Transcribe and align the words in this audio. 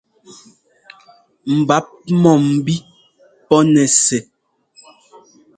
Mbǎp 1.57 1.85
mɔ̂mbí 2.21 2.75
pɔ́ 3.47 3.61
nɛ́ 3.73 3.87
sɛ́. 4.03 4.21